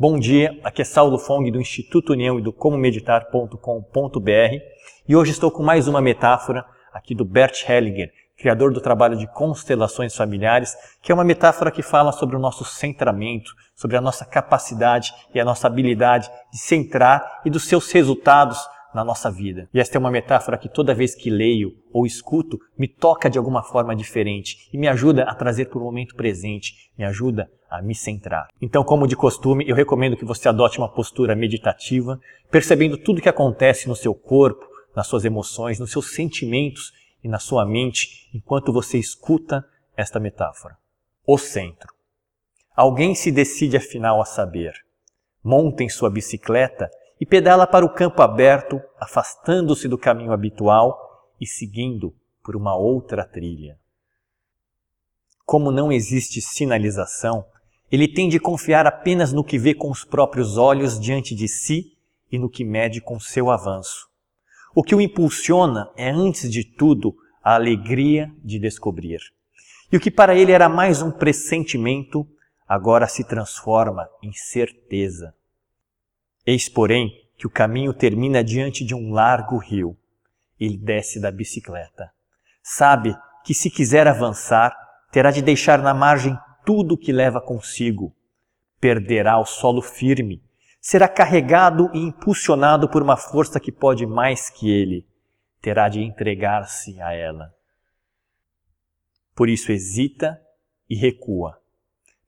Bom 0.00 0.16
dia, 0.16 0.56
aqui 0.62 0.80
é 0.80 0.84
Saulo 0.84 1.18
Fong 1.18 1.50
do 1.50 1.60
Instituto 1.60 2.12
União 2.12 2.38
e 2.38 2.42
do 2.42 2.52
comomeditar.com.br 2.52 4.30
e 5.08 5.16
hoje 5.16 5.32
estou 5.32 5.50
com 5.50 5.60
mais 5.60 5.88
uma 5.88 6.00
metáfora 6.00 6.64
aqui 6.94 7.16
do 7.16 7.24
Bert 7.24 7.68
Hellinger, 7.68 8.12
criador 8.36 8.72
do 8.72 8.80
trabalho 8.80 9.16
de 9.16 9.26
constelações 9.26 10.14
familiares, 10.14 10.76
que 11.02 11.10
é 11.10 11.14
uma 11.14 11.24
metáfora 11.24 11.72
que 11.72 11.82
fala 11.82 12.12
sobre 12.12 12.36
o 12.36 12.38
nosso 12.38 12.64
centramento, 12.64 13.50
sobre 13.74 13.96
a 13.96 14.00
nossa 14.00 14.24
capacidade 14.24 15.12
e 15.34 15.40
a 15.40 15.44
nossa 15.44 15.66
habilidade 15.66 16.30
de 16.52 16.58
centrar 16.58 17.40
e 17.44 17.50
dos 17.50 17.66
seus 17.66 17.90
resultados 17.90 18.64
na 18.94 19.04
nossa 19.04 19.30
vida. 19.30 19.68
E 19.72 19.80
esta 19.80 19.96
é 19.96 19.98
uma 19.98 20.10
metáfora 20.10 20.58
que 20.58 20.68
toda 20.68 20.94
vez 20.94 21.14
que 21.14 21.30
leio 21.30 21.76
ou 21.92 22.06
escuto, 22.06 22.58
me 22.76 22.88
toca 22.88 23.28
de 23.28 23.38
alguma 23.38 23.62
forma 23.62 23.94
diferente 23.94 24.68
e 24.72 24.78
me 24.78 24.88
ajuda 24.88 25.24
a 25.24 25.34
trazer 25.34 25.66
para 25.66 25.78
o 25.78 25.82
momento 25.82 26.14
presente, 26.14 26.90
me 26.96 27.04
ajuda 27.04 27.50
a 27.70 27.82
me 27.82 27.94
centrar. 27.94 28.48
Então, 28.60 28.82
como 28.82 29.06
de 29.06 29.16
costume, 29.16 29.64
eu 29.68 29.76
recomendo 29.76 30.16
que 30.16 30.24
você 30.24 30.48
adote 30.48 30.78
uma 30.78 30.88
postura 30.88 31.36
meditativa, 31.36 32.18
percebendo 32.50 32.96
tudo 32.96 33.18
o 33.18 33.22
que 33.22 33.28
acontece 33.28 33.88
no 33.88 33.96
seu 33.96 34.14
corpo, 34.14 34.66
nas 34.96 35.06
suas 35.06 35.24
emoções, 35.24 35.78
nos 35.78 35.92
seus 35.92 36.14
sentimentos 36.14 36.92
e 37.22 37.28
na 37.28 37.38
sua 37.38 37.66
mente 37.66 38.28
enquanto 38.34 38.72
você 38.72 38.98
escuta 38.98 39.64
esta 39.96 40.18
metáfora. 40.18 40.76
O 41.26 41.36
centro. 41.36 41.92
Alguém 42.74 43.14
se 43.14 43.30
decide 43.30 43.76
afinal 43.76 44.20
a 44.20 44.24
saber. 44.24 44.72
Monta 45.42 45.82
em 45.82 45.88
sua 45.88 46.08
bicicleta 46.08 46.88
e 47.20 47.26
pedala 47.26 47.66
para 47.66 47.84
o 47.84 47.92
campo 47.92 48.22
aberto, 48.22 48.80
afastando-se 48.98 49.88
do 49.88 49.98
caminho 49.98 50.32
habitual 50.32 51.26
e 51.40 51.46
seguindo 51.46 52.14
por 52.42 52.56
uma 52.56 52.76
outra 52.76 53.24
trilha. 53.24 53.78
Como 55.44 55.70
não 55.70 55.90
existe 55.90 56.40
sinalização, 56.40 57.44
ele 57.90 58.06
tem 58.06 58.28
de 58.28 58.38
confiar 58.38 58.86
apenas 58.86 59.32
no 59.32 59.42
que 59.42 59.58
vê 59.58 59.74
com 59.74 59.90
os 59.90 60.04
próprios 60.04 60.58
olhos 60.58 61.00
diante 61.00 61.34
de 61.34 61.48
si 61.48 61.96
e 62.30 62.38
no 62.38 62.50
que 62.50 62.64
mede 62.64 63.00
com 63.00 63.18
seu 63.18 63.50
avanço. 63.50 64.08
O 64.74 64.82
que 64.82 64.94
o 64.94 65.00
impulsiona 65.00 65.90
é, 65.96 66.10
antes 66.10 66.50
de 66.50 66.64
tudo, 66.64 67.16
a 67.42 67.54
alegria 67.54 68.30
de 68.44 68.58
descobrir. 68.58 69.20
E 69.90 69.96
o 69.96 70.00
que 70.00 70.10
para 70.10 70.34
ele 70.34 70.52
era 70.52 70.68
mais 70.68 71.00
um 71.00 71.10
pressentimento, 71.10 72.28
agora 72.68 73.08
se 73.08 73.24
transforma 73.24 74.06
em 74.22 74.32
certeza. 74.32 75.34
Eis, 76.50 76.66
porém, 76.66 77.12
que 77.36 77.46
o 77.46 77.50
caminho 77.50 77.92
termina 77.92 78.42
diante 78.42 78.82
de 78.82 78.94
um 78.94 79.12
largo 79.12 79.58
rio. 79.58 79.94
Ele 80.58 80.78
desce 80.78 81.20
da 81.20 81.30
bicicleta. 81.30 82.10
Sabe 82.62 83.14
que 83.44 83.52
se 83.52 83.70
quiser 83.70 84.08
avançar, 84.08 84.74
terá 85.12 85.30
de 85.30 85.42
deixar 85.42 85.78
na 85.82 85.92
margem 85.92 86.34
tudo 86.64 86.94
o 86.94 86.96
que 86.96 87.12
leva 87.12 87.38
consigo. 87.38 88.16
Perderá 88.80 89.38
o 89.38 89.44
solo 89.44 89.82
firme, 89.82 90.42
será 90.80 91.06
carregado 91.06 91.90
e 91.92 91.98
impulsionado 91.98 92.88
por 92.88 93.02
uma 93.02 93.18
força 93.18 93.60
que 93.60 93.70
pode 93.70 94.06
mais 94.06 94.48
que 94.48 94.70
ele. 94.70 95.06
Terá 95.60 95.90
de 95.90 96.00
entregar-se 96.00 96.98
a 97.02 97.12
ela. 97.12 97.54
Por 99.34 99.50
isso 99.50 99.70
hesita 99.70 100.40
e 100.88 100.96
recua. 100.96 101.60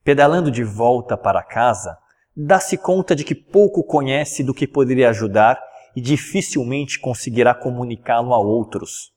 Pedalando 0.03 0.51
de 0.51 0.63
volta 0.63 1.17
para 1.17 1.41
casa, 1.41 1.97
dá-se 2.35 2.77
conta 2.77 3.15
de 3.15 3.23
que 3.23 3.35
pouco 3.35 3.83
conhece 3.83 4.43
do 4.43 4.53
que 4.53 4.67
poderia 4.67 5.09
ajudar 5.09 5.61
e 5.95 6.01
dificilmente 6.01 6.99
conseguirá 6.99 7.53
comunicá-lo 7.53 8.33
a 8.33 8.39
outros. 8.39 9.11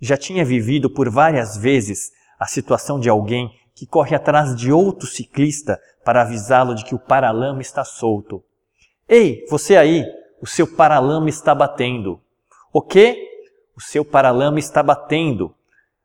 Já 0.00 0.16
tinha 0.16 0.44
vivido 0.44 0.90
por 0.90 1.08
várias 1.08 1.56
vezes 1.56 2.10
a 2.38 2.46
situação 2.46 3.00
de 3.00 3.08
alguém 3.08 3.50
que 3.74 3.86
corre 3.86 4.14
atrás 4.14 4.54
de 4.54 4.70
outro 4.70 5.06
ciclista 5.06 5.80
para 6.04 6.22
avisá-lo 6.22 6.74
de 6.74 6.84
que 6.84 6.94
o 6.94 6.98
paralama 6.98 7.60
está 7.60 7.84
solto. 7.84 8.42
Ei, 9.08 9.44
você 9.48 9.76
aí, 9.76 10.04
o 10.40 10.46
seu 10.46 10.66
paralama 10.66 11.28
está 11.28 11.54
batendo. 11.54 12.20
O 12.72 12.82
quê? 12.82 13.26
O 13.76 13.80
seu 13.80 14.04
paralama 14.04 14.58
está 14.58 14.82
batendo. 14.82 15.54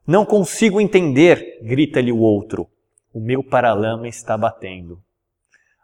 Não 0.06 0.26
consigo 0.26 0.80
entender, 0.80 1.60
grita-lhe 1.62 2.12
o 2.12 2.20
outro. 2.20 2.68
O 3.14 3.20
meu 3.20 3.44
paralama 3.44 4.08
está 4.08 4.38
batendo. 4.38 5.02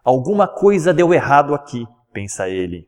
Alguma 0.07 0.47
coisa 0.47 0.93
deu 0.93 1.13
errado 1.13 1.53
aqui, 1.53 1.85
pensa 2.13 2.47
ele. 2.47 2.87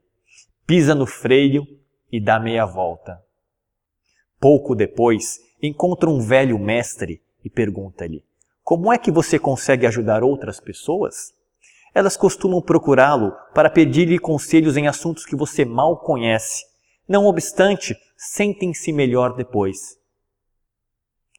Pisa 0.65 0.95
no 0.95 1.05
freio 1.05 1.67
e 2.09 2.17
dá 2.17 2.39
meia 2.39 2.65
volta. 2.65 3.21
Pouco 4.39 4.73
depois, 4.73 5.37
encontra 5.61 6.09
um 6.09 6.21
velho 6.21 6.57
mestre 6.57 7.21
e 7.43 7.49
pergunta-lhe: 7.49 8.23
Como 8.63 8.93
é 8.93 8.97
que 8.97 9.11
você 9.11 9.37
consegue 9.37 9.85
ajudar 9.85 10.23
outras 10.23 10.61
pessoas? 10.61 11.33
Elas 11.93 12.15
costumam 12.15 12.61
procurá-lo 12.61 13.33
para 13.53 13.69
pedir-lhe 13.69 14.17
conselhos 14.17 14.77
em 14.77 14.87
assuntos 14.87 15.25
que 15.25 15.35
você 15.35 15.65
mal 15.65 15.97
conhece. 15.97 16.63
Não 17.05 17.25
obstante, 17.25 17.97
sentem-se 18.15 18.93
melhor 18.93 19.35
depois. 19.35 19.97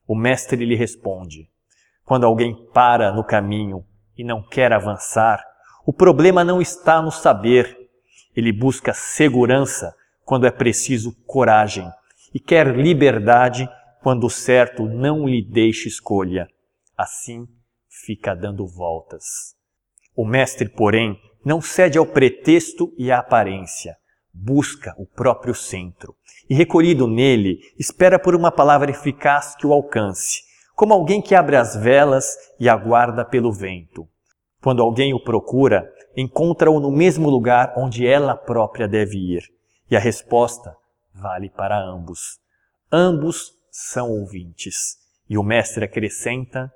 O 0.07 0.15
mestre 0.15 0.63
lhe 0.63 0.77
responde: 0.77 1.49
Quando 2.05 2.27
alguém 2.27 2.67
para 2.75 3.11
no 3.11 3.25
caminho 3.25 3.83
e 4.15 4.23
não 4.23 4.43
quer 4.43 4.75
avançar, 4.75 5.43
o 5.85 5.93
problema 5.93 6.45
não 6.45 6.61
está 6.61 7.01
no 7.01 7.11
saber. 7.11 7.77
Ele 8.37 8.53
busca 8.53 8.93
segurança 8.93 9.95
quando 10.25 10.47
é 10.47 10.51
preciso 10.51 11.13
coragem 11.27 11.91
e 12.35 12.39
quer 12.39 12.77
liberdade 12.77 13.69
quando 14.03 14.25
o 14.25 14.31
certo 14.31 14.87
não 14.87 15.27
lhe 15.27 15.43
deixa 15.43 15.89
escolha. 15.89 16.49
Assim 16.97 17.47
fica 17.89 18.35
dando 18.35 18.67
voltas. 18.67 19.55
O 20.15 20.25
mestre, 20.25 20.69
porém, 20.69 21.19
não 21.45 21.61
cede 21.61 21.99
ao 21.99 22.07
pretexto 22.07 22.93
e 22.97 23.11
à 23.11 23.19
aparência. 23.19 23.97
Busca 24.33 24.95
o 24.97 25.07
próprio 25.07 25.55
centro 25.55 26.15
e, 26.49 26.55
recolhido 26.55 27.07
nele, 27.09 27.59
espera 27.79 28.19
por 28.19 28.35
uma 28.35 28.53
palavra 28.53 28.91
eficaz 28.91 29.57
que 29.57 29.67
o 29.67 29.73
alcance, 29.73 30.43
como 30.77 30.95
alguém 30.95 31.21
que 31.21 31.35
abre 31.35 31.57
as 31.57 31.75
velas 31.75 32.27
e 32.59 32.69
aguarda 32.69 33.25
pelo 33.25 33.53
vento. 33.53 34.09
Quando 34.61 34.83
alguém 34.83 35.15
o 35.15 35.23
procura, 35.23 35.93
encontra-o 36.17 36.81
no 36.81 36.91
mesmo 36.91 37.31
lugar 37.31 37.75
onde 37.77 38.07
ela 38.07 38.37
própria 38.37 38.87
deve 38.87 39.17
ir, 39.17 39.43
e 39.91 39.97
a 39.97 40.01
resposta 40.01 40.77
vale 41.15 41.49
para 41.49 41.79
ambos. 41.79 42.41
Ambos 42.93 43.59
são 43.71 44.11
ouvintes. 44.11 44.99
E 45.29 45.39
o 45.39 45.43
mestre 45.43 45.85
acrescenta: 45.85 46.73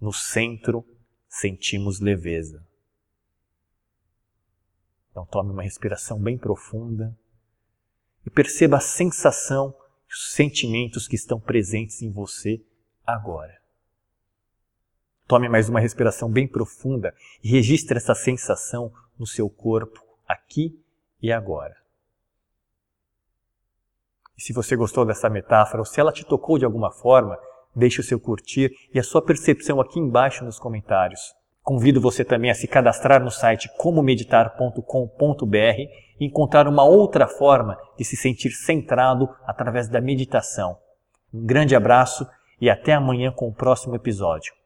no 0.00 0.12
centro 0.12 0.84
sentimos 1.28 2.00
leveza. 2.00 2.64
Então 5.10 5.26
tome 5.26 5.50
uma 5.50 5.62
respiração 5.62 6.20
bem 6.20 6.38
profunda 6.38 7.16
e 8.24 8.30
perceba 8.30 8.76
a 8.76 8.80
sensação 8.80 9.74
os 10.08 10.32
sentimentos 10.32 11.06
que 11.06 11.16
estão 11.16 11.38
presentes 11.38 12.00
em 12.02 12.10
você 12.10 12.62
agora. 13.06 13.60
Tome 15.28 15.46
mais 15.46 15.68
uma 15.68 15.78
respiração 15.78 16.30
bem 16.30 16.48
profunda 16.48 17.14
e 17.44 17.50
registre 17.50 17.98
essa 17.98 18.14
sensação 18.14 18.90
no 19.18 19.26
seu 19.26 19.50
corpo 19.50 20.02
aqui 20.26 20.74
e 21.20 21.30
agora. 21.30 21.76
E 24.38 24.40
se 24.40 24.54
você 24.54 24.74
gostou 24.74 25.04
dessa 25.04 25.28
metáfora 25.28 25.82
ou 25.82 25.84
se 25.84 26.00
ela 26.00 26.12
te 26.12 26.24
tocou 26.24 26.56
de 26.56 26.64
alguma 26.64 26.90
forma, 26.90 27.38
deixe 27.76 28.00
o 28.00 28.04
seu 28.04 28.18
curtir 28.18 28.72
e 28.94 28.98
a 28.98 29.02
sua 29.02 29.20
percepção 29.20 29.82
aqui 29.82 30.00
embaixo 30.00 30.46
nos 30.46 30.58
comentários. 30.58 31.34
Convido 31.62 32.00
você 32.00 32.24
também 32.24 32.50
a 32.50 32.54
se 32.54 32.66
cadastrar 32.66 33.22
no 33.22 33.30
site 33.30 33.68
comomeditar.com.br 33.76 35.78
e 36.18 36.24
encontrar 36.24 36.66
uma 36.66 36.84
outra 36.84 37.28
forma 37.28 37.76
de 37.98 38.04
se 38.06 38.16
sentir 38.16 38.52
centrado 38.52 39.28
através 39.46 39.90
da 39.90 40.00
meditação. 40.00 40.78
Um 41.34 41.44
grande 41.44 41.76
abraço 41.76 42.26
e 42.58 42.70
até 42.70 42.94
amanhã 42.94 43.30
com 43.30 43.46
o 43.46 43.54
próximo 43.54 43.94
episódio. 43.94 44.56